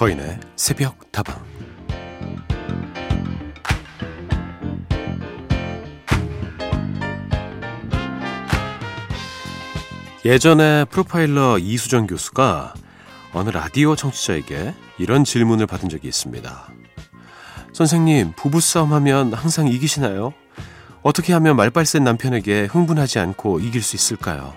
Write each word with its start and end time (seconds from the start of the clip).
서인의 0.00 0.40
새벽 0.56 1.12
다방 1.12 1.44
예전에 10.24 10.86
프로파일러 10.86 11.58
이수정 11.58 12.06
교수가 12.06 12.72
어느 13.34 13.50
라디오 13.50 13.94
청취자에게 13.94 14.72
이런 14.96 15.24
질문을 15.24 15.66
받은 15.66 15.90
적이 15.90 16.08
있습니다. 16.08 16.68
선생님, 17.74 18.32
부부싸움 18.36 18.94
하면 18.94 19.34
항상 19.34 19.68
이기시나요? 19.68 20.32
어떻게 21.02 21.34
하면 21.34 21.56
말빨센 21.56 22.04
남편에게 22.04 22.64
흥분하지 22.64 23.18
않고 23.18 23.60
이길 23.60 23.82
수 23.82 23.96
있을까요? 23.96 24.54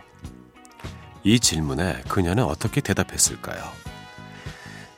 이 1.25 1.37
질문에 1.37 2.03
그녀는 2.07 2.45
어떻게 2.45 2.79
대답했을까요? 2.79 3.92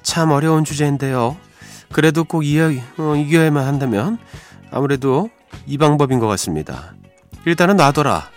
참 0.05 0.29
어려운 0.31 0.63
주제인데요. 0.63 1.35
그래도 1.91 2.23
꼭 2.23 2.45
이겨, 2.45 2.71
어, 2.97 3.15
이겨야만 3.15 3.65
한다면 3.65 4.19
아무래도 4.71 5.29
이 5.65 5.77
방법인 5.77 6.19
것 6.19 6.27
같습니다. 6.27 6.93
일단은 7.45 7.75
놔둬라. 7.75 8.29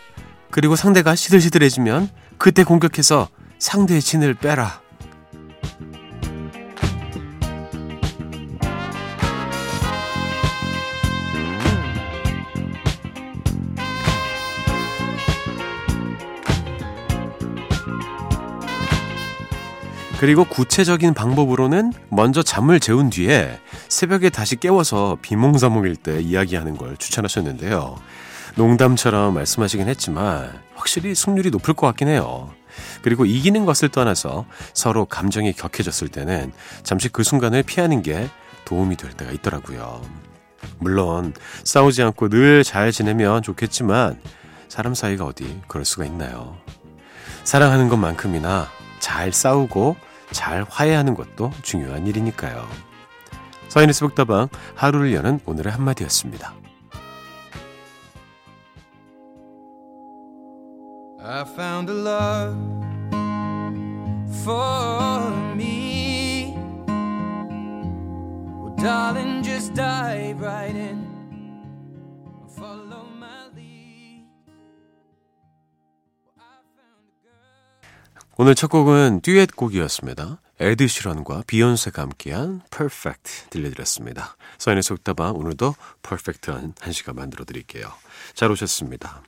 그리고 0.50 0.76
상대가 0.76 1.14
시들시들해지면 1.14 2.08
그때 2.38 2.64
공격해서 2.64 3.28
상대의 3.58 4.00
진을 4.00 4.34
빼라. 4.34 4.80
그리고 20.18 20.44
구체적인 20.44 21.14
방법으로는 21.14 21.92
먼저 22.10 22.42
잠을 22.42 22.80
재운 22.80 23.08
뒤에 23.08 23.60
새벽에 23.88 24.30
다시 24.30 24.56
깨워서 24.56 25.18
비몽사몽일 25.22 25.94
때 25.96 26.20
이야기하는 26.20 26.76
걸 26.76 26.96
추천하셨는데요. 26.96 27.96
농담처럼 28.56 29.34
말씀하시긴 29.34 29.86
했지만 29.88 30.52
확실히 30.74 31.14
승률이 31.14 31.50
높을 31.50 31.74
것 31.74 31.86
같긴 31.86 32.08
해요. 32.08 32.50
그리고 33.02 33.24
이기는 33.26 33.64
것을 33.64 33.90
떠나서 33.90 34.46
서로 34.74 35.04
감정이 35.04 35.52
격해졌을 35.52 36.08
때는 36.08 36.52
잠시 36.82 37.08
그 37.08 37.22
순간을 37.22 37.62
피하는 37.62 38.02
게 38.02 38.28
도움이 38.64 38.96
될 38.96 39.12
때가 39.12 39.30
있더라고요. 39.30 40.02
물론 40.78 41.32
싸우지 41.62 42.02
않고 42.02 42.28
늘 42.28 42.64
잘 42.64 42.90
지내면 42.90 43.42
좋겠지만 43.42 44.20
사람 44.68 44.94
사이가 44.94 45.24
어디 45.24 45.60
그럴 45.68 45.84
수가 45.84 46.04
있나요? 46.06 46.56
사랑하는 47.44 47.88
것만큼이나 47.88 48.68
잘 48.98 49.32
싸우고 49.32 49.96
잘 50.30 50.64
화해하는 50.68 51.14
것도 51.14 51.52
중요한 51.62 52.06
일이니까요. 52.06 52.66
서인의 53.68 53.92
스 53.92 54.00
북다방 54.00 54.48
하루를 54.74 55.14
여는 55.14 55.40
오늘의 55.44 55.72
한마디였습니다. 55.72 56.54
I 61.20 61.42
found 61.42 61.90
a 61.90 61.94
love 61.94 62.56
for 64.42 65.30
me. 65.54 66.54
Well, 68.58 68.74
darling, 68.76 69.42
just 69.42 69.74
dive 69.74 70.40
right 70.40 70.74
in. 70.74 71.07
오늘 78.40 78.54
첫 78.54 78.68
곡은 78.68 79.22
듀엣 79.22 79.56
곡이었습니다. 79.56 80.40
에드 80.60 80.86
시런과 80.86 81.42
비욘세가 81.48 82.02
함께한 82.02 82.60
Perfect 82.70 83.50
들려드렸습니다. 83.50 84.36
서인의 84.58 84.84
속다방 84.84 85.34
오늘도 85.34 85.74
퍼펙트한 86.02 86.74
한 86.80 86.92
시간 86.92 87.16
만들어 87.16 87.44
드릴게요. 87.44 87.88
잘 88.34 88.52
오셨습니다. 88.52 89.24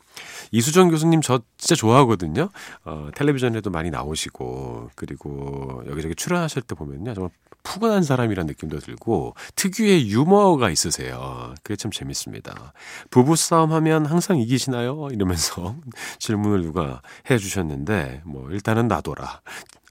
이수정 0.52 0.90
교수님 0.90 1.22
저 1.22 1.40
진짜 1.58 1.74
좋아하거든요. 1.74 2.50
어, 2.84 3.10
텔레비전에도 3.16 3.70
많이 3.70 3.90
나오시고 3.90 4.90
그리고 4.94 5.82
여기저기 5.88 6.14
출연하실 6.14 6.62
때 6.62 6.76
보면요 6.76 7.12
정말 7.12 7.30
푸근한 7.62 8.02
사람이란 8.02 8.46
느낌도 8.46 8.78
들고 8.78 9.34
특유의 9.56 10.10
유머가 10.10 10.70
있으세요. 10.70 11.54
그게 11.62 11.76
참 11.76 11.90
재밌습니다. 11.90 12.72
부부 13.10 13.36
싸움 13.36 13.72
하면 13.72 14.06
항상 14.06 14.38
이기시나요? 14.38 15.08
이러면서 15.12 15.76
질문을 16.18 16.62
누가 16.62 17.02
해 17.30 17.38
주셨는데 17.38 18.22
뭐 18.24 18.50
일단은 18.50 18.88
놔둬라. 18.88 19.40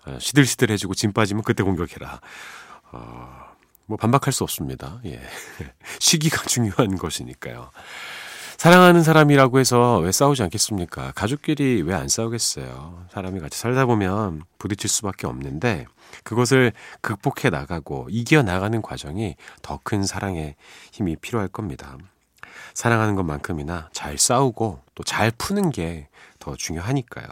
어, 0.06 0.18
시들시들 0.20 0.72
해지고 0.72 0.94
짐 0.94 1.14
빠지면 1.14 1.44
그때 1.44 1.64
공격해라. 1.64 2.22
어, 2.92 3.50
뭐 3.86 3.98
반박할 3.98 4.32
수 4.32 4.44
없습니다. 4.44 5.02
예. 5.06 5.20
시기가 6.00 6.44
중요한 6.46 6.96
것이니까요. 6.96 7.72
사랑하는 8.60 9.04
사람이라고 9.04 9.58
해서 9.60 10.00
왜 10.00 10.12
싸우지 10.12 10.44
않겠습니까? 10.44 11.14
가족끼리 11.16 11.82
왜 11.82 11.94
안 11.94 12.10
싸우겠어요? 12.10 13.06
사람이 13.10 13.40
같이 13.40 13.58
살다 13.58 13.86
보면 13.86 14.44
부딪힐 14.58 14.90
수밖에 14.90 15.28
없는데 15.28 15.86
그것을 16.26 16.74
극복해 17.00 17.50
나가고 17.52 18.08
이겨 18.10 18.42
나가는 18.44 18.82
과정이 18.82 19.38
더 19.62 19.80
큰 19.82 20.04
사랑의 20.04 20.56
힘이 20.92 21.16
필요할 21.16 21.48
겁니다. 21.48 21.98
사랑하는 22.74 23.16
것만큼이나 23.16 23.88
잘 23.94 24.18
싸우고 24.18 24.82
또 24.94 25.04
잘 25.06 25.32
푸는 25.32 25.72
게 25.72 26.10
더 26.40 26.56
중요하니까요. 26.58 27.28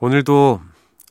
오늘도 0.00 0.60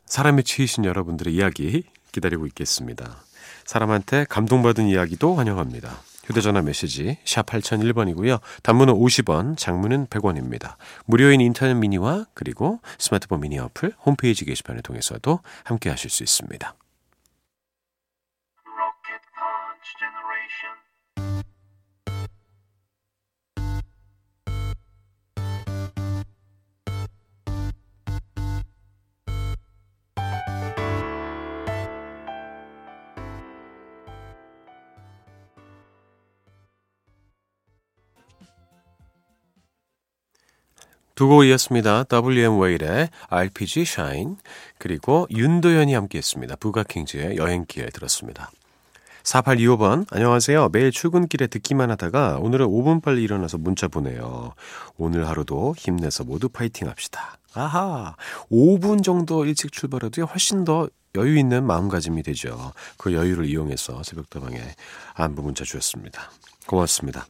사람에 0.05 0.41
치이신 0.41 0.83
여러분들의 0.83 1.33
이야기 1.33 1.83
기다리고 2.11 2.47
있겠습니다. 2.47 3.17
사람한테 3.65 4.25
감동받은 4.29 4.87
이야기도 4.87 5.35
환영합니다. 5.35 6.10
휴대전화 6.31 6.61
메시지 6.61 7.17
샵 7.25 7.45
8001번이고요. 7.45 8.39
단문은 8.63 8.93
50원, 8.93 9.57
장문은 9.57 10.07
100원입니다. 10.07 10.75
무료인 11.05 11.41
인터넷 11.41 11.73
미니와 11.73 12.25
그리고 12.33 12.79
스마트폰 12.97 13.41
미니 13.41 13.59
어플 13.59 13.93
홈페이지 14.05 14.45
게시판을 14.45 14.81
통해서도 14.81 15.39
함께 15.65 15.89
하실 15.89 16.09
수 16.09 16.23
있습니다. 16.23 16.73
두 41.21 41.27
곡 41.27 41.43
이었습니다. 41.43 42.05
WM 42.11 42.59
웨일의 42.59 43.09
RPG 43.29 43.81
Shine 43.81 44.37
그리고 44.79 45.27
윤도현이 45.29 45.93
함께했습니다. 45.93 46.55
부가킹즈의 46.55 47.37
여행기에 47.37 47.89
들었습니다. 47.93 48.49
4825번 49.21 50.07
안녕하세요. 50.09 50.69
매일 50.71 50.89
출근길에 50.89 51.45
듣기만 51.45 51.91
하다가 51.91 52.39
오늘은 52.41 52.65
5분 52.65 53.03
빨리 53.03 53.21
일어나서 53.21 53.59
문자 53.59 53.87
보내요. 53.87 54.55
오늘 54.97 55.27
하루도 55.27 55.75
힘내서 55.77 56.23
모두 56.23 56.49
파이팅 56.49 56.87
합시다. 56.87 57.37
아하 57.53 58.15
5분 58.51 59.03
정도 59.03 59.45
일찍 59.45 59.71
출발해도 59.71 60.23
훨씬 60.25 60.65
더 60.65 60.89
여유 61.13 61.37
있는 61.37 61.63
마음가짐이 61.67 62.23
되죠. 62.23 62.71
그 62.97 63.13
여유를 63.13 63.45
이용해서 63.45 64.01
새벽다방에 64.01 64.59
안부 65.13 65.43
문자 65.43 65.65
주셨습니다. 65.65 66.31
고맙습니다. 66.65 67.27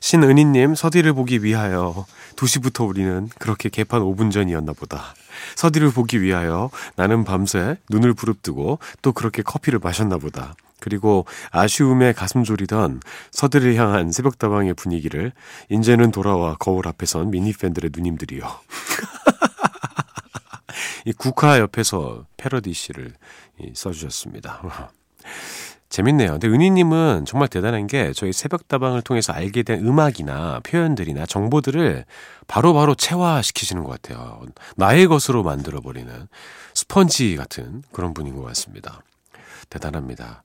신은희님, 0.00 0.74
서디를 0.74 1.12
보기 1.12 1.44
위하여 1.44 2.06
2시부터 2.36 2.88
우리는 2.88 3.28
그렇게 3.38 3.68
개판 3.68 4.00
5분 4.00 4.32
전이었나 4.32 4.72
보다. 4.72 5.14
서디를 5.56 5.90
보기 5.90 6.22
위하여 6.22 6.70
나는 6.96 7.24
밤새 7.24 7.76
눈을 7.90 8.14
부릅뜨고 8.14 8.78
또 9.02 9.12
그렇게 9.12 9.42
커피를 9.42 9.78
마셨나 9.78 10.18
보다. 10.18 10.54
그리고 10.80 11.26
아쉬움에 11.50 12.12
가슴 12.12 12.42
졸이던 12.42 13.00
서디를 13.30 13.76
향한 13.76 14.10
새벽다방의 14.10 14.74
분위기를 14.74 15.32
이제는 15.68 16.10
돌아와 16.10 16.56
거울 16.56 16.88
앞에 16.88 17.04
선 17.04 17.30
미니팬들의 17.30 17.90
누님들이요. 17.94 18.42
이 21.04 21.12
국화 21.12 21.58
옆에서 21.58 22.24
패러디 22.38 22.72
씨를 22.72 23.12
써주셨습니다. 23.74 24.62
재밌네요. 25.90 26.38
근데 26.38 26.46
은희님은 26.46 27.24
정말 27.26 27.48
대단한 27.48 27.88
게 27.88 28.12
저희 28.12 28.32
새벽다방을 28.32 29.02
통해서 29.02 29.32
알게 29.32 29.64
된 29.64 29.84
음악이나 29.84 30.60
표현들이나 30.60 31.26
정보들을 31.26 32.04
바로바로 32.46 32.80
바로 32.80 32.94
체화시키시는 32.94 33.82
것 33.82 33.90
같아요. 33.90 34.40
나의 34.76 35.08
것으로 35.08 35.42
만들어버리는 35.42 36.28
스펀지 36.74 37.34
같은 37.34 37.82
그런 37.92 38.14
분인 38.14 38.36
것 38.36 38.42
같습니다. 38.42 39.02
대단합니다. 39.68 40.44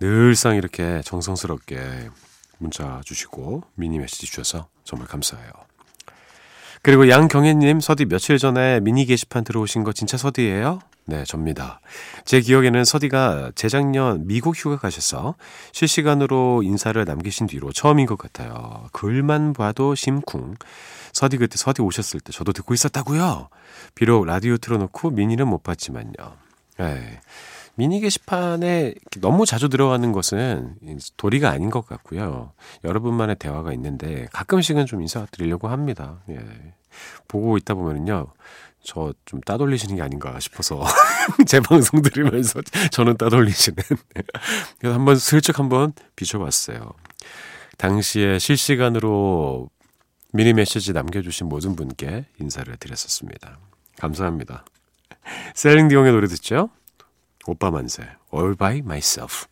늘상 0.00 0.56
이렇게 0.56 1.00
정성스럽게 1.04 2.10
문자 2.58 3.00
주시고 3.04 3.62
미니 3.76 3.98
메시지 3.98 4.26
주셔서 4.26 4.66
정말 4.82 5.06
감사해요. 5.06 5.50
그리고 6.82 7.08
양경혜님, 7.08 7.80
서디 7.80 8.06
며칠 8.06 8.38
전에 8.38 8.80
미니 8.80 9.04
게시판 9.04 9.44
들어오신 9.44 9.84
거 9.84 9.92
진짜 9.92 10.16
서디예요? 10.16 10.80
네, 11.06 11.24
접니다. 11.24 11.80
제 12.24 12.40
기억에는 12.40 12.84
서디가 12.84 13.52
재작년 13.54 14.26
미국 14.26 14.56
휴가 14.56 14.76
가셔서 14.76 15.34
실시간으로 15.72 16.62
인사를 16.62 17.02
남기신 17.04 17.48
뒤로 17.48 17.72
처음인 17.72 18.06
것 18.06 18.16
같아요. 18.16 18.88
글만 18.92 19.52
봐도 19.52 19.94
심쿵. 19.94 20.54
서디 21.12 21.38
그때 21.38 21.56
서디 21.56 21.82
오셨을 21.82 22.20
때 22.20 22.32
저도 22.32 22.52
듣고 22.52 22.74
있었다고요. 22.74 23.48
비록 23.94 24.24
라디오 24.24 24.56
틀어놓고 24.56 25.10
미니는 25.10 25.48
못 25.48 25.62
봤지만요. 25.62 26.12
네. 26.78 27.20
미니 27.74 28.00
게시판에 28.00 28.94
너무 29.20 29.46
자주 29.46 29.68
들어가는 29.68 30.12
것은 30.12 30.76
도리가 31.16 31.50
아닌 31.50 31.70
것 31.70 31.86
같고요. 31.86 32.52
여러분만의 32.84 33.36
대화가 33.36 33.72
있는데 33.72 34.26
가끔씩은 34.32 34.86
좀 34.86 35.00
인사드리려고 35.00 35.68
합니다. 35.68 36.20
예. 36.28 36.38
보고 37.26 37.56
있다 37.56 37.74
보면은요. 37.74 38.26
저 38.82 39.12
좀 39.30 39.40
따돌리시는 39.42 39.96
게 39.96 40.02
아닌가 40.02 40.40
싶어서 40.40 40.84
제 41.46 41.60
방송 41.60 42.02
들으면서 42.02 42.60
저는 42.90 43.16
따돌리시는 43.16 43.76
그래서 44.78 44.94
한번 44.94 45.16
슬쩍 45.16 45.58
한번 45.60 45.92
비춰봤어요. 46.16 46.92
당시에 47.78 48.40
실시간으로 48.40 49.70
미니 50.32 50.52
메시지 50.52 50.92
남겨주신 50.92 51.48
모든 51.48 51.76
분께 51.76 52.26
인사를 52.40 52.76
드렸었습니다. 52.76 53.58
감사합니다. 53.98 54.64
셀링 55.54 55.88
디옹의 55.88 56.12
노래 56.12 56.26
듣죠? 56.26 56.70
오빠 57.46 57.70
만세 57.70 58.02
All 58.34 58.56
by 58.56 58.78
myself 58.78 59.46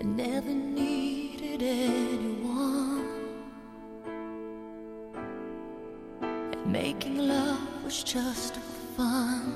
I 0.00 0.02
never 0.02 0.48
needed 0.48 1.62
anyone. 1.62 3.06
And 6.22 6.66
making 6.66 7.18
love 7.18 7.84
was 7.84 8.02
just 8.02 8.56
fun. 8.96 9.52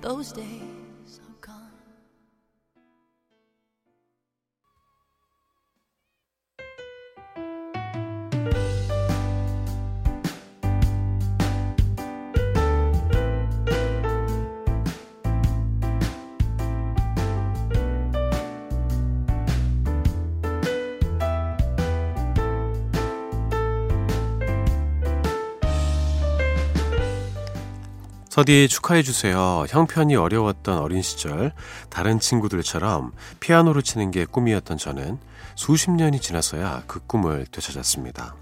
Those 0.00 0.32
days 0.32 0.71
서디 28.42 28.66
축하해주세요. 28.66 29.66
형편이 29.68 30.16
어려웠던 30.16 30.78
어린 30.78 31.00
시절, 31.00 31.52
다른 31.88 32.18
친구들처럼 32.18 33.12
피아노를 33.38 33.82
치는 33.82 34.10
게 34.10 34.24
꿈이었던 34.24 34.78
저는 34.78 35.18
수십 35.54 35.92
년이 35.92 36.18
지나서야 36.18 36.82
그 36.88 36.98
꿈을 37.06 37.46
되찾았습니다. 37.46 38.34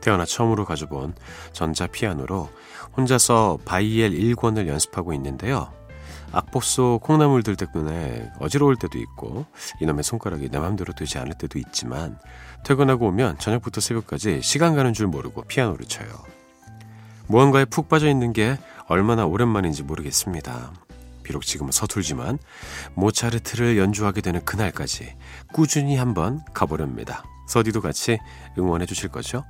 태어나 0.00 0.24
처음으로 0.24 0.64
가져본 0.64 1.14
전자 1.52 1.86
피아노로 1.86 2.50
혼자서 2.96 3.58
바이엘 3.64 4.10
1권을 4.12 4.66
연습하고 4.66 5.12
있는데요. 5.12 5.72
악보 6.32 6.60
속 6.60 7.00
콩나물들 7.02 7.54
때문에 7.54 8.32
어지러울 8.40 8.74
때도 8.74 8.98
있고 8.98 9.46
이놈의 9.80 10.02
손가락이 10.02 10.48
내 10.48 10.58
맘대로 10.58 10.92
되지 10.92 11.18
않을 11.18 11.34
때도 11.38 11.60
있지만 11.60 12.18
퇴근하고 12.64 13.06
오면 13.06 13.38
저녁부터 13.38 13.80
새벽까지 13.80 14.40
시간 14.42 14.74
가는 14.74 14.92
줄 14.92 15.06
모르고 15.06 15.42
피아노를 15.42 15.86
쳐요. 15.86 16.08
무언가에 17.28 17.64
푹 17.64 17.88
빠져 17.88 18.08
있는 18.08 18.32
게 18.32 18.56
얼마나 18.88 19.26
오랜만인지 19.26 19.82
모르겠습니다. 19.82 20.72
비록 21.22 21.44
지금은 21.44 21.72
서툴지만 21.72 22.38
모차르트를 22.94 23.78
연주하게 23.78 24.20
되는 24.20 24.44
그날까지 24.44 25.16
꾸준히 25.52 25.96
한번 25.96 26.40
가보렵니다. 26.54 27.24
서디도 27.48 27.80
같이 27.80 28.18
응원해 28.58 28.86
주실 28.86 29.08
거죠? 29.08 29.44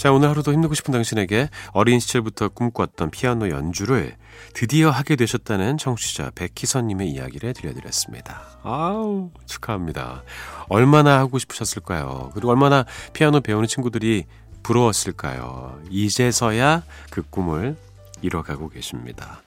자, 0.00 0.10
오늘 0.12 0.30
하루도 0.30 0.54
힘내고 0.54 0.72
싶은 0.72 0.92
당신에게 0.92 1.50
어린 1.72 2.00
시절부터 2.00 2.48
꿈꿨던 2.48 3.10
피아노 3.10 3.50
연주를 3.50 4.16
드디어 4.54 4.88
하게 4.88 5.14
되셨다는 5.14 5.76
청취자 5.76 6.30
백희선님의 6.36 7.10
이야기를 7.10 7.52
들려드렸습니다. 7.52 8.40
아우, 8.62 9.30
축하합니다. 9.44 10.22
얼마나 10.70 11.18
하고 11.18 11.38
싶으셨을까요? 11.38 12.30
그리고 12.32 12.48
얼마나 12.48 12.86
피아노 13.12 13.42
배우는 13.42 13.68
친구들이 13.68 14.24
부러웠을까요? 14.62 15.78
이제서야 15.90 16.82
그 17.10 17.20
꿈을 17.28 17.76
이뤄가고 18.22 18.70
계십니다. 18.70 19.42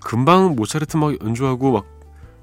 금방 0.00 0.56
모차르트 0.56 0.96
막 0.96 1.14
연주하고 1.24 1.70
막 1.70 1.86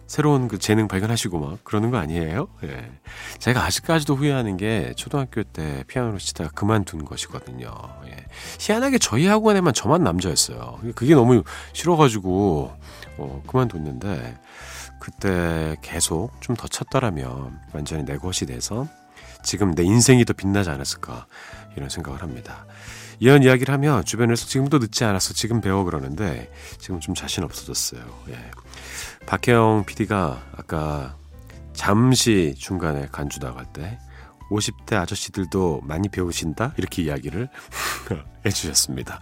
새로운 0.09 0.47
그 0.47 0.57
재능 0.57 0.87
발견하시고 0.87 1.39
막 1.39 1.63
그러는 1.63 1.91
거 1.91 1.97
아니에요? 1.97 2.47
예. 2.63 2.91
제가 3.37 3.63
아직까지도 3.63 4.15
후회하는 4.15 4.57
게 4.57 4.91
초등학교 4.97 5.43
때 5.43 5.83
피아노를 5.87 6.17
치다가 6.17 6.49
그만둔 6.49 7.05
것이거든요. 7.05 7.71
예. 8.07 8.25
희한하게 8.59 8.97
저희 8.97 9.27
학원에만 9.27 9.71
저만 9.73 10.03
남자였어요. 10.03 10.79
그게 10.95 11.13
너무 11.13 11.43
싫어가지고 11.73 12.73
어, 13.19 13.43
그만뒀는데 13.45 14.35
그때 14.99 15.75
계속 15.83 16.31
좀 16.41 16.55
더 16.55 16.67
쳤더라면 16.67 17.59
완전히 17.71 18.03
내 18.03 18.17
것이 18.17 18.47
돼서 18.47 18.87
지금 19.43 19.75
내 19.75 19.83
인생이 19.83 20.25
더 20.25 20.33
빛나지 20.33 20.71
않았을까 20.71 21.27
이런 21.77 21.87
생각을 21.87 22.23
합니다. 22.23 22.65
이런 23.19 23.43
이야기를 23.43 23.73
하면 23.73 24.03
주변에서 24.05 24.45
지금도 24.45 24.79
늦지 24.79 25.03
않았어 25.03 25.33
지금 25.33 25.61
배워 25.61 25.83
그러는데 25.83 26.51
지금 26.79 26.99
좀 26.99 27.15
자신 27.15 27.43
없어졌어요. 27.43 28.01
예. 28.29 28.51
박혜영 29.25 29.85
PD가 29.85 30.41
아까 30.55 31.15
잠시 31.73 32.55
중간에 32.57 33.07
간주 33.11 33.39
나갈 33.39 33.65
때 33.71 33.99
50대 34.49 34.95
아저씨들도 34.95 35.81
많이 35.83 36.09
배우신다? 36.09 36.73
이렇게 36.77 37.03
이야기를 37.03 37.49
해주셨습니다. 38.45 39.19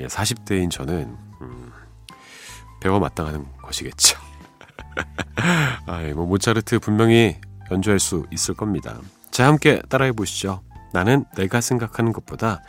예, 0.00 0.06
40대인 0.06 0.70
저는, 0.70 1.16
음, 1.40 1.72
배워 2.80 3.00
마땅하는 3.00 3.46
것이겠죠. 3.62 4.18
아, 5.86 6.02
뭐, 6.14 6.26
모차르트 6.26 6.78
분명히 6.78 7.36
연주할 7.70 7.98
수 7.98 8.26
있을 8.30 8.54
겁니다. 8.54 9.00
자, 9.30 9.46
함께 9.46 9.82
따라해 9.88 10.12
보시죠. 10.12 10.62
나는 10.92 11.24
내가 11.36 11.60
생각하는 11.60 12.12
것보다 12.12 12.62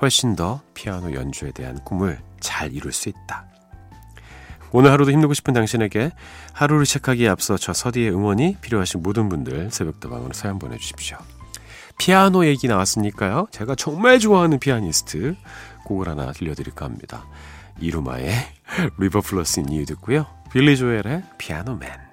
훨씬 0.00 0.36
더 0.36 0.60
피아노 0.74 1.12
연주에 1.12 1.52
대한 1.52 1.78
꿈을 1.84 2.20
잘 2.40 2.72
이룰 2.72 2.92
수 2.92 3.08
있다. 3.08 3.46
오늘 4.72 4.92
하루도 4.92 5.10
힘내고 5.10 5.34
싶은 5.34 5.52
당신에게 5.52 6.12
하루를 6.52 6.86
시작하기에 6.86 7.28
앞서 7.28 7.56
저 7.56 7.72
서디의 7.72 8.10
응원이 8.10 8.58
필요하신 8.60 9.02
모든 9.02 9.28
분들 9.28 9.70
새벽다방으로 9.70 10.32
사연 10.32 10.58
보내주십시오. 10.58 11.18
피아노 11.98 12.46
얘기 12.46 12.68
나왔으니까요. 12.68 13.48
제가 13.50 13.74
정말 13.74 14.18
좋아하는 14.18 14.58
피아니스트 14.58 15.36
곡을 15.84 16.08
하나 16.08 16.32
들려드릴까 16.32 16.84
합니다. 16.84 17.26
이루마의 17.80 18.32
River 18.98 19.20
Flows 19.20 19.60
In 19.60 19.68
You 19.70 19.84
듣고요. 19.84 20.26
빌리 20.52 20.76
조엘의 20.76 21.24
Piano 21.38 21.82
Man 21.82 22.09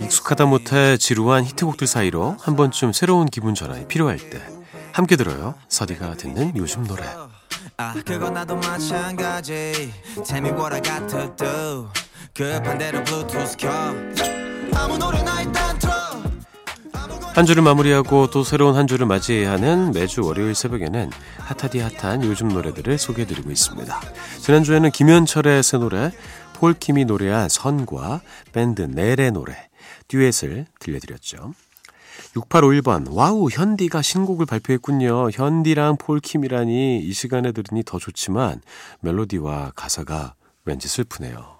익숙하다 0.00 0.46
못해 0.46 0.96
지루한 0.96 1.44
히트곡들 1.44 1.86
사이로 1.86 2.36
한 2.40 2.56
번쯤 2.56 2.92
새로운 2.92 3.26
기분 3.26 3.54
전환이 3.54 3.86
필요할 3.88 4.18
때 4.18 4.40
함께 4.92 5.16
들어요. 5.16 5.54
서디가 5.68 6.14
듣는 6.14 6.56
요즘 6.56 6.86
노래. 6.86 7.04
아 7.78 7.94
그건 8.04 8.34
나도 8.34 8.56
마찬가지 8.56 9.92
Tell 10.24 10.46
me 10.46 10.50
what 10.50 10.74
I 10.74 10.82
got 10.82 11.06
to 11.08 11.36
do 11.36 11.88
급한대로 12.34 13.04
블루투스 13.04 13.56
켜 13.58 13.70
아무 14.74 14.96
노래나 14.98 15.42
일단 15.42 15.78
틀어 15.78 15.92
한 17.34 17.44
주를 17.44 17.62
마무리하고 17.62 18.30
또 18.30 18.44
새로운 18.44 18.76
한 18.76 18.86
주를 18.86 19.04
맞이해야 19.04 19.50
하는 19.52 19.92
매주 19.92 20.22
월요일 20.24 20.54
새벽에는 20.54 21.10
핫하디 21.38 21.80
핫한 21.80 22.24
요즘 22.24 22.48
노래들을 22.48 22.96
소개해드리고 22.96 23.50
있습니다. 23.50 24.00
지난주에는 24.40 24.90
김현철의 24.90 25.62
새 25.62 25.76
노래, 25.76 26.12
폴킴이 26.56 27.04
노래한 27.04 27.48
선과 27.50 28.22
밴드 28.52 28.80
넬의 28.82 29.32
노래, 29.32 29.68
듀엣을 30.08 30.66
들려드렸죠. 30.80 31.52
6851번, 32.34 33.06
와우, 33.10 33.48
현디가 33.50 34.00
신곡을 34.00 34.46
발표했군요. 34.46 35.30
현디랑 35.32 35.98
폴킴이라니 35.98 37.00
이 37.00 37.12
시간에 37.12 37.52
들으니 37.52 37.82
더 37.84 37.98
좋지만 37.98 38.62
멜로디와 39.00 39.72
가사가 39.76 40.34
왠지 40.64 40.88
슬프네요. 40.88 41.56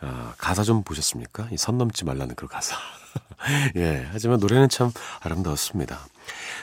아, 0.00 0.34
가사 0.38 0.62
좀 0.62 0.84
보셨습니까? 0.84 1.48
이 1.50 1.56
선 1.56 1.76
넘지 1.78 2.04
말라는 2.04 2.36
그 2.36 2.46
가사. 2.46 2.76
예, 3.76 4.06
하지만 4.12 4.38
노래는 4.40 4.68
참 4.68 4.90
아름다웠습니다. 5.20 6.06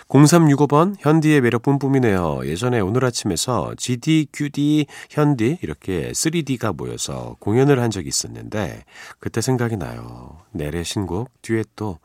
0365번 0.07 0.95
현디의 0.99 1.41
매력 1.41 1.63
뿜뿜이네요. 1.63 2.41
예전에 2.45 2.79
오늘 2.79 3.05
아침에서 3.05 3.73
GD, 3.75 4.27
QD, 4.31 4.85
현디 5.09 5.59
이렇게 5.61 6.11
3D가 6.11 6.75
모여서 6.75 7.35
공연을 7.39 7.81
한 7.81 7.89
적이 7.89 8.09
있었는데 8.09 8.83
그때 9.19 9.41
생각이 9.41 9.77
나요. 9.77 10.37
내래 10.51 10.83
신곡 10.83 11.31
듀엣도 11.41 11.99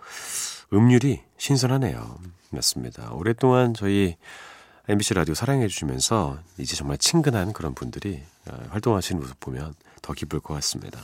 음률이 0.73 1.21
신선하네요. 1.37 2.19
맞습니다. 2.51 3.11
오랫동안 3.13 3.75
저희 3.75 4.17
MBC 4.89 5.15
라디오 5.15 5.35
사랑해 5.35 5.69
주시면서 5.69 6.39
이제 6.59 6.75
정말 6.75 6.99
친근한 6.99 7.53
그런 7.53 7.75
분들이 7.75 8.23
어, 8.51 8.59
활동하시는 8.71 9.21
모습 9.21 9.39
보면 9.39 9.75
더 10.03 10.15
기쁠 10.15 10.41
것 10.41 10.55
같습니다. 10.55 11.01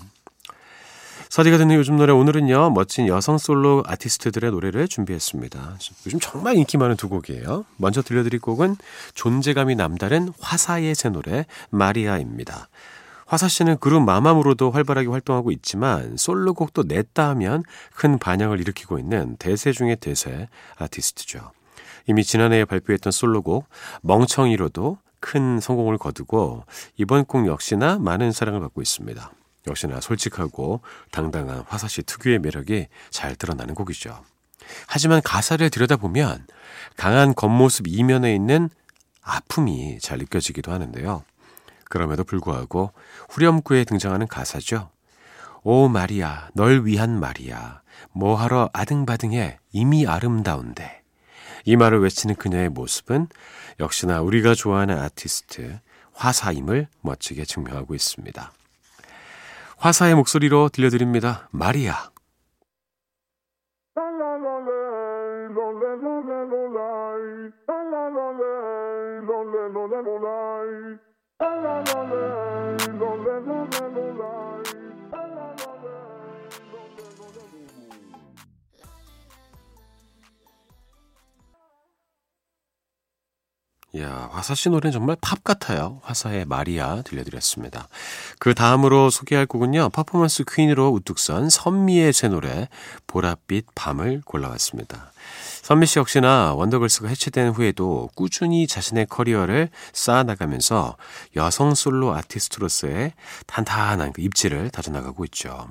서디가 1.28 1.58
듣는 1.58 1.76
요즘 1.76 1.96
노래 1.96 2.12
오늘은요 2.12 2.70
멋진 2.70 3.06
여성 3.08 3.38
솔로 3.38 3.82
아티스트들의 3.87 4.50
노래를 4.50 4.88
준비했습니다. 4.88 5.78
요즘 6.06 6.20
정말 6.20 6.56
인기 6.56 6.76
많은 6.78 6.96
두 6.96 7.08
곡이에요. 7.08 7.64
먼저 7.76 8.02
들려드릴 8.02 8.40
곡은 8.40 8.76
존재감이 9.14 9.75
남다른 9.75 10.32
화사의 10.40 10.94
새 10.94 11.08
노래 11.08 11.46
마리아입니다. 11.70 12.68
화사 13.26 13.49
씨는 13.49 13.78
그룹 13.78 14.04
마마무로도 14.04 14.70
활발하게 14.70 15.08
활동하고 15.08 15.50
있지만 15.50 16.16
솔로곡도 16.16 16.85
냈다 16.87 17.28
하면 17.30 17.64
큰 17.94 18.18
반향을 18.18 18.61
일으키고 18.61 18.99
있는 18.99 19.37
대세 19.38 19.73
중의 19.73 19.96
대세 19.96 20.49
아티스트죠. 20.76 21.50
이미 22.06 22.23
지난해에 22.23 22.64
발표했던 22.64 23.11
솔로곡 23.11 23.68
멍청이로도 24.02 24.99
큰 25.18 25.58
성공을 25.58 25.99
거두고 25.99 26.64
이번 26.96 27.25
곡 27.25 27.49
역시나 27.49 27.99
많은 27.99 28.30
사랑을 28.30 28.61
받고 28.61 28.80
있습니다. 28.80 29.32
역시나 29.66 30.00
솔직하고 30.00 30.80
당당한 31.11 31.64
화사 31.66 31.88
씨 31.88 32.02
특유의 32.02 32.38
매력이 32.38 32.87
잘 33.11 33.35
드러나는 33.37 33.75
곡이죠. 33.75 34.23
하지만 34.87 35.20
가사를 35.23 35.68
들여다보면 35.70 36.46
강한 36.96 37.35
겉모습 37.35 37.87
이면에 37.88 38.35
있는 38.35 38.68
아픔이 39.23 39.99
잘 40.00 40.18
느껴지기도 40.18 40.73
하는데요. 40.73 41.25
그럼에도 41.88 42.25
불구하고 42.25 42.92
후렴구에 43.28 43.85
등장하는 43.85 44.26
가사죠. 44.28 44.90
오 45.62 45.88
마리아, 45.88 46.49
널 46.54 46.85
위한 46.85 47.18
마리아, 47.18 47.80
뭐하러 48.12 48.70
아등바등해 48.73 49.58
이미 49.73 50.06
아름다운데. 50.06 51.02
이 51.64 51.76
말을 51.76 52.00
외치는 52.00 52.37
그녀의 52.37 52.68
모습은 52.68 53.26
역시나 53.80 54.20
우리가 54.20 54.54
좋아하는 54.54 54.99
아티스트 54.99 55.80
화사임을 56.14 56.88
멋지게 57.00 57.44
증명하고 57.44 57.94
있습니다. 57.94 58.52
화사의 59.76 60.14
목소리로 60.14 60.68
들려드립니다. 60.71 61.49
마리아. 61.52 62.11
야, 83.98 84.28
화사 84.32 84.54
씨 84.54 84.68
노래는 84.68 84.92
정말 84.92 85.16
팝 85.20 85.42
같아요. 85.44 86.00
화사의 86.02 86.44
마리아 86.44 87.02
들려드렸습니다. 87.02 87.88
그 88.38 88.54
다음으로 88.54 89.10
소개할 89.10 89.46
곡은요. 89.46 89.90
퍼포먼스 89.90 90.44
퀸으로 90.44 90.90
우뚝 90.90 91.18
선 91.18 91.48
선미의 91.48 92.12
새 92.12 92.28
노래 92.28 92.68
보랏빛 93.06 93.64
밤을 93.74 94.22
골라왔습니다. 94.24 95.12
선미 95.62 95.86
씨 95.86 95.98
역시나 95.98 96.54
원더걸스가 96.54 97.08
해체된 97.08 97.50
후에도 97.50 98.10
꾸준히 98.14 98.66
자신의 98.66 99.06
커리어를 99.06 99.70
쌓아나가면서 99.92 100.96
여성 101.34 101.74
솔로 101.74 102.14
아티스트로서의 102.14 103.14
탄탄한 103.46 104.12
그 104.12 104.20
입지를 104.20 104.70
다져나가고 104.70 105.24
있죠. 105.26 105.68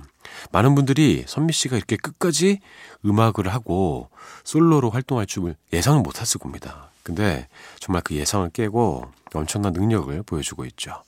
많은 0.51 0.75
분들이 0.75 1.23
선미 1.27 1.53
씨가 1.53 1.77
이렇게 1.77 1.95
끝까지 1.95 2.59
음악을 3.05 3.47
하고 3.53 4.09
솔로로 4.43 4.89
활동할 4.89 5.27
줄 5.27 5.55
예상을 5.71 6.01
못했을 6.01 6.39
겁니다. 6.39 6.89
근데 7.05 7.47
정말 7.79 8.01
그 8.01 8.15
예상을 8.15 8.49
깨고 8.49 9.05
엄청난 9.35 9.73
능력을 9.73 10.23
보여주고 10.23 10.65
있죠. 10.65 11.03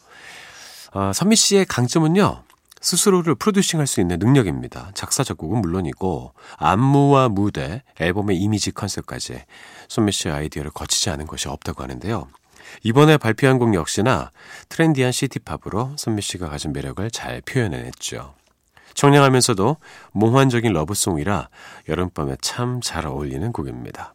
아, 0.94 1.12
선미 1.12 1.36
씨의 1.36 1.66
강점은요. 1.66 2.44
스스로를 2.80 3.34
프로듀싱 3.34 3.80
할 3.80 3.88
수 3.88 4.00
있는 4.00 4.20
능력입니다. 4.20 4.92
작사, 4.94 5.24
작곡은 5.24 5.60
물론이고, 5.62 6.34
안무와 6.58 7.30
무대, 7.30 7.82
앨범의 8.00 8.38
이미지 8.38 8.72
컨셉까지 8.72 9.44
선미 9.90 10.12
씨의 10.12 10.36
아이디어를 10.36 10.70
거치지 10.70 11.10
않은 11.10 11.26
것이 11.26 11.50
없다고 11.50 11.82
하는데요. 11.82 12.28
이번에 12.84 13.18
발표한 13.18 13.58
곡 13.58 13.74
역시나 13.74 14.30
트렌디한 14.70 15.12
시티팝으로 15.12 15.96
선미 15.98 16.22
씨가 16.22 16.50
가진 16.50 16.74
매력을 16.74 17.10
잘 17.10 17.42
표현해냈죠. 17.42 18.36
청량하면서도 18.94 19.78
몽환적인 20.12 20.72
러브송이라 20.74 21.50
여름밤에 21.90 22.36
참 22.42 22.82
잘 22.84 23.08
어울리는 23.08 23.52
곡입니다. 23.52 24.14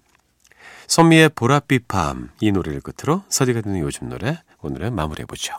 선미의 0.86 1.30
보랏빛 1.30 1.88
밤 1.88 2.30
이 2.40 2.52
노래를 2.52 2.80
끝으로 2.80 3.22
서디가 3.28 3.60
듣는 3.62 3.80
요즘 3.80 4.08
노래 4.08 4.38
오늘은 4.60 4.94
마무리해보죠. 4.94 5.54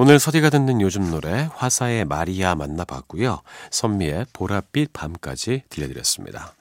오늘 0.00 0.20
서디가 0.20 0.50
듣는 0.50 0.80
요즘 0.80 1.10
노래 1.10 1.50
화사의 1.54 2.04
마리아 2.04 2.54
만나봤고요. 2.54 3.42
선미의 3.72 4.26
보랏빛 4.26 4.92
밤까지 4.92 5.64
들려드렸습니다. 5.68 6.54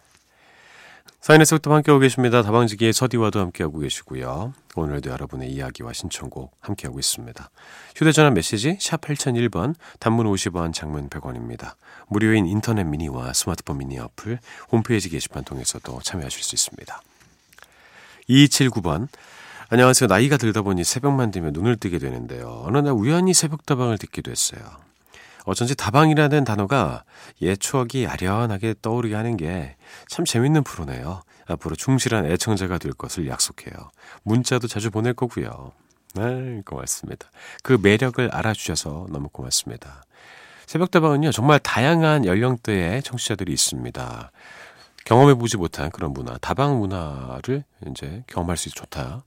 사인에서부터 1.22 1.72
함께하고 1.72 2.00
계십니다. 2.00 2.42
다방지기의 2.42 2.94
서디와도 2.94 3.40
함께하고 3.40 3.78
계시고요. 3.78 4.56
오늘도 4.76 5.12
여러분의 5.12 5.52
이야기와 5.52 5.94
신청곡 5.94 6.58
함께하고 6.62 6.98
있습니다. 6.98 7.52
휴대전화 7.96 8.32
메시지 8.32 8.76
샵 8.82 9.02
8001번, 9.02 9.76
단문 10.00 10.26
50원, 10.26 10.74
장문 10.74 11.08
100원입니다. 11.08 11.76
무료인 12.08 12.48
인터넷 12.48 12.86
미니와 12.86 13.34
스마트폰 13.34 13.78
미니 13.78 14.00
어플, 14.00 14.40
홈페이지 14.72 15.10
게시판 15.10 15.44
통해서도 15.44 16.00
참여하실 16.02 16.42
수 16.42 16.56
있습니다. 16.56 17.02
2279번, 18.30 19.10
안녕하세요. 19.70 20.08
나이가 20.08 20.38
들다 20.38 20.62
보니 20.62 20.84
새벽만 20.84 21.32
되면 21.32 21.52
눈을 21.52 21.76
뜨게 21.76 22.00
되는데요. 22.00 22.64
어느 22.66 22.78
날 22.78 22.94
우연히 22.94 23.34
새벽 23.34 23.66
다방을 23.66 23.98
듣기도 23.98 24.32
했어요. 24.32 24.62
어쩐지 25.46 25.76
다방이라는 25.76 26.46
단어가 26.46 27.04
옛 27.42 27.58
추억이 27.60 28.08
아련하게 28.08 28.76
떠오르게 28.82 29.16
하는 29.16 29.38
게 29.38 29.76
참 30.08 30.26
재밌는 30.26 30.64
프로네요. 30.64 31.22
앞으로 31.48 31.76
충실한 31.76 32.26
애청자가 32.26 32.78
될 32.78 32.94
것을 32.94 33.28
약속해요. 33.28 33.90
문자도 34.24 34.68
자주 34.68 34.90
보낼 34.90 35.14
거고요. 35.14 35.72
네, 36.16 36.62
고맙습니다. 36.66 37.30
그 37.64 37.78
매력을 37.82 38.28
알아주셔서 38.34 39.08
너무 39.10 39.30
고맙습니다. 39.30 40.04
새벽다방은요, 40.66 41.32
정말 41.32 41.60
다양한 41.60 42.26
연령대의 42.26 43.04
청취자들이 43.04 43.54
있습니다. 43.54 44.32
경험해보지 45.06 45.58
못한 45.58 45.90
그런 45.90 46.12
문화, 46.14 46.38
다방 46.40 46.80
문화를 46.80 47.64
이제 47.90 48.24
경험할 48.28 48.58
수 48.58 48.68
있어 48.70 48.76
좋다. 48.76 49.24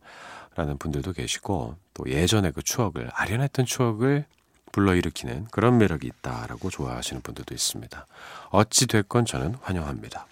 라는 0.56 0.78
분들도 0.78 1.12
계시고 1.12 1.76
또 1.94 2.10
예전의 2.10 2.52
그 2.52 2.62
추억을 2.62 3.10
아련했던 3.12 3.66
추억을 3.66 4.24
불러일으키는 4.72 5.46
그런 5.50 5.78
매력이 5.78 6.06
있다라고 6.06 6.70
좋아하시는 6.70 7.22
분들도 7.22 7.54
있습니다. 7.54 8.06
어찌 8.50 8.86
됐건 8.86 9.24
저는 9.26 9.56
환영합니다. 9.62 10.26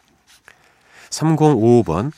3055번 1.11 2.13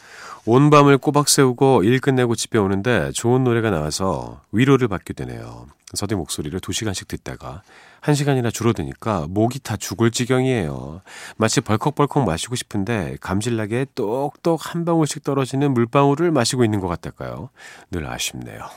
온 0.53 0.69
밤을 0.69 0.99
꼬박 0.99 1.29
세우고 1.29 1.85
일 1.85 2.01
끝내고 2.01 2.35
집에 2.35 2.59
오는데 2.59 3.13
좋은 3.13 3.45
노래가 3.45 3.71
나와서 3.71 4.41
위로를 4.51 4.89
받게 4.89 5.13
되네요. 5.13 5.69
서대 5.95 6.17
목소리를 6.17 6.59
2시간씩 6.59 7.07
듣다가 7.07 7.63
1시간이나 8.01 8.53
줄어드니까 8.53 9.29
목이 9.31 9.61
다 9.61 9.77
죽을 9.77 10.11
지경이에요. 10.11 11.03
마치 11.37 11.61
벌컥벌컥 11.61 12.25
마시고 12.27 12.57
싶은데 12.57 13.17
감질나게 13.21 13.87
똑똑 13.95 14.75
한 14.75 14.85
방울씩 14.85 15.23
떨어지는 15.23 15.73
물방울을 15.73 16.33
마시고 16.33 16.65
있는 16.65 16.81
것 16.81 16.89
같달까요? 16.89 17.51
늘 17.93 18.09
아쉽네요. 18.09 18.69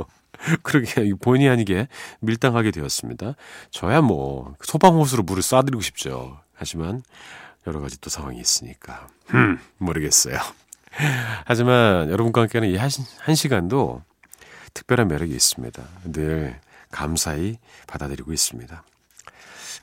그러게 0.62 1.12
본의 1.20 1.50
아니게 1.50 1.88
밀당하게 2.20 2.70
되었습니다. 2.70 3.34
저야 3.70 4.00
뭐 4.00 4.54
소방호수로 4.62 5.24
물을 5.24 5.42
쏴드리고 5.42 5.82
싶죠. 5.82 6.40
하지만 6.54 7.02
여러 7.66 7.80
가지 7.80 8.00
또 8.00 8.08
상황이 8.08 8.40
있으니까 8.40 9.06
음, 9.34 9.58
모르겠어요. 9.76 10.38
하지만 11.44 12.10
여러분과 12.10 12.42
함께하는 12.42 12.68
이 12.70 12.76
한 12.76 13.34
시간도 13.34 14.02
특별한 14.74 15.08
매력이 15.08 15.32
있습니다. 15.34 15.82
늘 16.12 16.60
감사히 16.90 17.58
받아들이고 17.86 18.32
있습니다. 18.32 18.82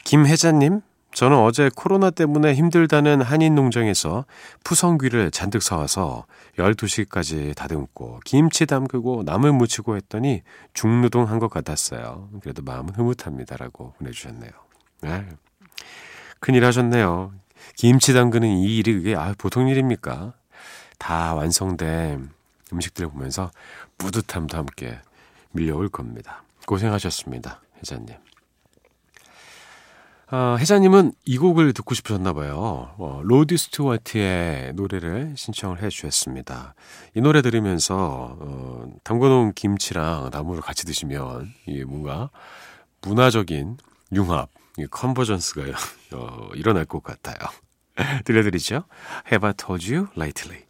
김혜자님, 0.03 0.81
저는 1.13 1.37
어제 1.37 1.69
코로나 1.75 2.09
때문에 2.11 2.53
힘들다는 2.53 3.21
한인 3.21 3.55
농장에서 3.55 4.25
푸성귀를 4.63 5.31
잔뜩 5.31 5.63
사와서 5.63 6.25
12시까지 6.57 7.55
다듬고 7.55 8.19
김치 8.23 8.65
담그고 8.65 9.23
나물 9.23 9.51
무치고 9.53 9.95
했더니 9.97 10.43
중노동 10.73 11.29
한 11.29 11.39
것 11.39 11.49
같았어요. 11.49 12.29
그래도 12.41 12.61
마음은 12.63 12.93
흐뭇합니다라고 12.95 13.93
보내주셨네요. 13.97 14.51
네. 15.01 15.25
큰일 16.39 16.65
하셨네요. 16.65 17.33
김치 17.75 18.13
담그는 18.13 18.47
이 18.47 18.77
일이 18.77 18.93
그게 18.93 19.15
아, 19.15 19.33
보통 19.37 19.67
일입니까? 19.67 20.33
다 20.97 21.33
완성된 21.35 22.29
음식들을 22.73 23.09
보면서 23.09 23.51
뿌듯함도 23.97 24.57
함께 24.57 24.99
밀려올 25.51 25.89
겁니다. 25.89 26.43
고생하셨습니다. 26.65 27.61
혜자님. 27.77 28.15
아, 30.29 30.57
혜자님은 30.59 31.13
이 31.23 31.37
곡을 31.37 31.71
듣고 31.71 31.93
싶으셨나 31.95 32.33
봐요. 32.33 32.93
어, 32.97 33.21
로디 33.23 33.57
스튜어트의 33.57 34.73
노래를 34.73 35.35
신청을 35.37 35.81
해 35.81 35.87
주셨습니다. 35.87 36.75
이 37.15 37.21
노래 37.21 37.41
들으면서 37.41 38.35
어, 38.37 38.85
담궈놓은 39.05 39.53
김치랑 39.53 40.31
나물을 40.33 40.61
같이 40.61 40.85
드시면 40.85 41.53
이게 41.65 41.85
뭔가 41.85 42.29
문화적인 43.03 43.77
융합, 44.11 44.49
컨버전스가 44.91 45.63
어, 46.13 46.49
일어날 46.55 46.83
것 46.83 47.01
같아요. 47.01 47.37
들려드리죠? 48.25 48.83
Have 49.31 49.47
I 49.47 49.53
told 49.53 49.93
you 49.93 50.07
lately? 50.17 50.66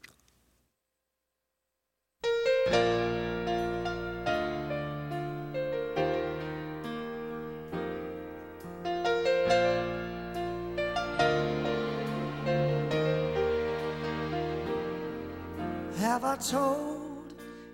Told 16.39 17.33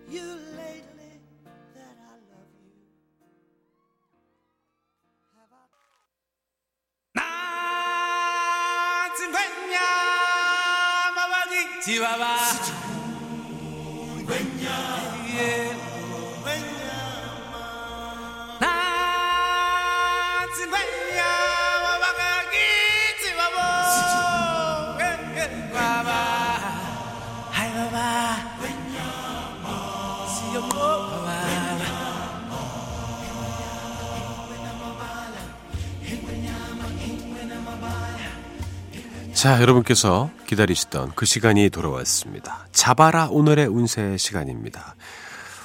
you 0.09 0.21
lately 0.55 1.19
that 1.75 1.97
I 1.99 2.15
love 2.31 2.47
you? 2.63 2.71
Have 5.35 5.51
I... 5.51 5.67
나 12.23 12.92
자, 39.43 39.59
여러분께서 39.59 40.29
기다리시던 40.47 41.11
그 41.15 41.25
시간이 41.25 41.69
돌아왔습니다. 41.69 42.65
잡아라 42.71 43.27
오늘의 43.27 43.67
운세 43.67 44.15
시간입니다. 44.15 44.95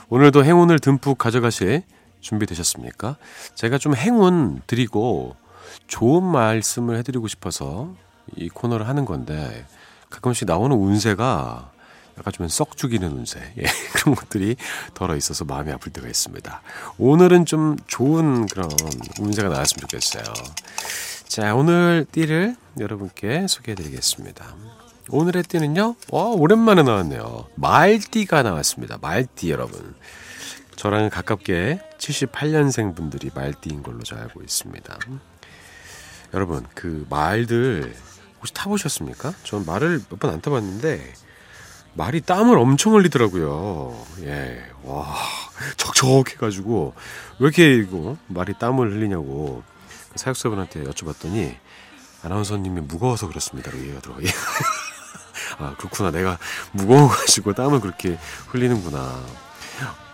오늘도 0.08 0.44
행운을 0.44 0.80
듬뿍 0.80 1.16
가져가실 1.16 1.84
준비되셨습니까? 2.20 3.18
제가 3.54 3.78
좀 3.78 3.94
행운 3.94 4.60
드리고 4.66 5.36
좋은 5.86 6.24
말씀을 6.24 6.96
해드리고 6.96 7.28
싶어서 7.28 7.94
이 8.34 8.48
코너를 8.48 8.88
하는 8.88 9.04
건데 9.04 9.64
가끔씩 10.10 10.48
나오는 10.48 10.76
운세가 10.76 11.70
약간 12.18 12.32
좀 12.32 12.48
썩 12.48 12.76
죽이는 12.76 13.12
운세 13.12 13.38
예, 13.58 13.62
그런 13.94 14.16
것들이 14.16 14.56
덜어 14.94 15.14
있어서 15.14 15.44
마음이 15.44 15.70
아플 15.70 15.92
때가 15.92 16.08
있습니다. 16.08 16.62
오늘은 16.98 17.44
좀 17.46 17.76
좋은 17.86 18.46
그런 18.46 18.68
운세가 19.20 19.48
나왔으면 19.48 19.82
좋겠어요. 19.82 20.24
자, 21.28 21.54
오늘 21.54 22.06
띠를 22.10 22.56
여러분께 22.78 23.46
소개해 23.48 23.74
드리겠습니다. 23.74 24.54
오늘의 25.10 25.42
띠는요, 25.44 25.94
와, 26.10 26.24
오랜만에 26.24 26.82
나왔네요. 26.82 27.46
말띠가 27.56 28.42
나왔습니다. 28.42 28.98
말띠 29.00 29.50
여러분. 29.50 29.94
저랑 30.76 31.10
가깝게 31.10 31.80
78년생 31.98 32.94
분들이 32.94 33.30
말띠인 33.34 33.82
걸로 33.82 34.02
잘 34.02 34.18
알고 34.20 34.42
있습니다. 34.42 34.98
여러분, 36.34 36.66
그 36.74 37.06
말들 37.10 37.94
혹시 38.38 38.54
타보셨습니까? 38.54 39.32
전 39.42 39.64
말을 39.66 40.00
몇 40.08 40.18
번 40.18 40.30
안 40.32 40.40
타봤는데, 40.40 41.12
말이 41.94 42.20
땀을 42.20 42.56
엄청 42.58 42.94
흘리더라고요. 42.94 44.06
예, 44.22 44.62
와, 44.84 45.14
척척해가지고, 45.76 46.94
왜 47.40 47.44
이렇게 47.44 47.74
이거 47.76 48.16
말이 48.28 48.54
땀을 48.58 48.92
흘리냐고 48.92 49.62
사육사분한테 50.14 50.84
여쭤봤더니 50.84 51.54
아나운서님이 52.22 52.80
무거워서 52.82 53.28
그렇습니다라고 53.28 53.82
얘기가 53.82 54.00
들어요. 54.00 54.18
아 55.58 55.74
그렇구나 55.78 56.10
내가 56.10 56.38
무거워가지고 56.72 57.54
땀을 57.54 57.80
그렇게 57.80 58.18
흘리는구나. 58.48 59.22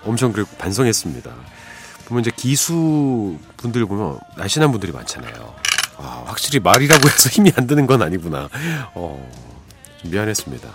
엄청 0.04 0.32
그래 0.32 0.44
반성했습니다. 0.58 1.32
보면 2.06 2.20
이제 2.20 2.30
기수 2.36 3.38
분들 3.56 3.86
보면 3.86 4.18
날씬한 4.36 4.70
분들이 4.70 4.92
많잖아요. 4.92 5.54
아 5.96 6.24
확실히 6.26 6.60
말이라고 6.60 7.08
해서 7.08 7.28
힘이 7.30 7.52
안 7.56 7.66
드는 7.66 7.86
건 7.86 8.02
아니구나. 8.02 8.48
어, 8.94 9.30
좀 10.02 10.10
미안했습니다. 10.10 10.68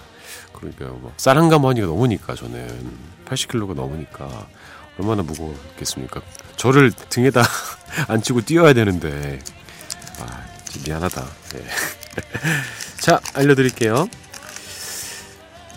그러니까 0.54 0.86
뭐 0.86 1.14
쌀한 1.18 1.50
가마니가 1.50 1.88
넘으니까 1.88 2.36
저는 2.36 2.98
80kg가 3.26 3.76
넘으니까 3.76 4.48
얼마나 5.00 5.24
무거웠겠습니까? 5.24 6.22
저를 6.58 6.92
등에다 6.92 7.42
앉히고 8.08 8.42
뛰어야 8.42 8.74
되는데 8.74 9.40
아, 10.20 10.46
미안하다. 10.86 11.26
네. 11.54 11.64
자, 13.00 13.20
알려드릴게요. 13.34 14.10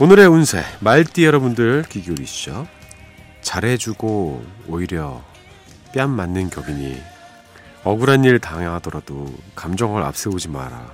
오늘의 0.01 0.27
운세 0.27 0.65
말띠 0.81 1.25
여러분들 1.25 1.85
귀 1.89 2.03
기울이시죠. 2.03 2.67
잘해주고 3.43 4.45
오히려 4.67 5.25
뺨 5.95 6.11
맞는 6.11 6.51
격이니 6.51 7.01
억울한 7.85 8.25
일 8.25 8.41
당하더라도 8.41 9.33
감정을 9.55 10.03
앞세우지 10.03 10.49
마라. 10.49 10.91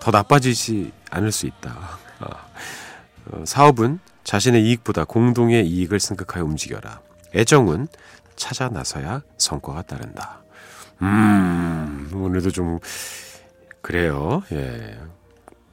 더 0.00 0.10
나빠지지 0.10 0.92
않을 1.10 1.32
수 1.32 1.46
있다. 1.46 1.98
아, 2.20 2.26
어, 3.32 3.44
사업은 3.46 4.00
자신의 4.24 4.62
이익보다 4.66 5.04
공동의 5.04 5.66
이익을 5.66 6.00
생각하여 6.00 6.44
움직여라. 6.44 7.00
애정은 7.34 7.88
찾아 8.36 8.68
나서야 8.68 9.22
성과가 9.38 9.82
따른다. 9.82 10.42
음, 11.02 12.10
오늘도 12.14 12.50
좀, 12.50 12.78
그래요. 13.82 14.42
예. 14.52 14.98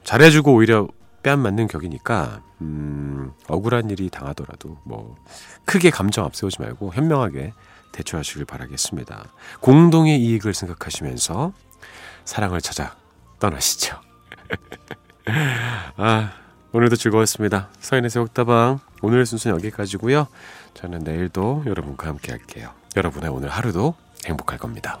잘해주고 0.04 0.54
오히려 0.54 0.88
뺨 1.22 1.40
맞는 1.40 1.66
격이니까, 1.66 2.42
음, 2.60 3.32
억울한 3.46 3.90
일이 3.90 4.08
당하더라도, 4.08 4.78
뭐, 4.84 5.16
크게 5.64 5.90
감정 5.90 6.24
앞세우지 6.24 6.60
말고 6.60 6.94
현명하게 6.94 7.52
대처하시길 7.92 8.44
바라겠습니다. 8.44 9.26
공동의 9.60 10.20
이익을 10.20 10.54
생각하시면서 10.54 11.52
사랑을 12.24 12.60
찾아 12.60 12.96
떠나시죠. 13.38 13.98
아, 15.96 16.32
오늘도 16.72 16.96
즐거웠습니다. 16.96 17.68
서인의 17.80 18.10
새옥다방. 18.10 18.80
오늘 19.00 19.24
순서는 19.24 19.56
여기까지고요. 19.56 20.26
저는 20.74 21.00
내일도 21.00 21.62
여러분과 21.66 22.08
함께 22.08 22.32
할게요. 22.32 22.70
여러분의 22.96 23.30
오늘 23.30 23.48
하루도 23.48 23.94
행복할 24.26 24.58
겁니다. 24.58 24.98